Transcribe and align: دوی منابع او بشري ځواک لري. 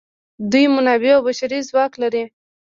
دوی 0.51 0.65
منابع 0.75 1.11
او 1.15 1.21
بشري 1.27 1.59
ځواک 1.69 1.93
لري. 2.01 2.23